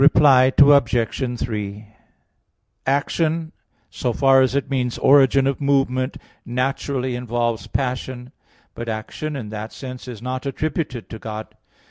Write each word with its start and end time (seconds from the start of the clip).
Reply 0.01 0.51
Obj. 0.57 1.37
3: 1.39 1.87
Action, 2.87 3.51
so 3.91 4.11
far 4.11 4.41
as 4.41 4.55
it 4.55 4.67
means 4.67 4.97
origin 4.97 5.45
of 5.45 5.61
movement, 5.61 6.17
naturally 6.43 7.15
involves 7.15 7.67
passion; 7.67 8.31
but 8.73 8.89
action 8.89 9.35
in 9.35 9.49
that 9.49 9.71
sense 9.71 10.07
is 10.07 10.19
not 10.19 10.47
attributed 10.47 11.07
to 11.11 11.19
God. 11.19 11.55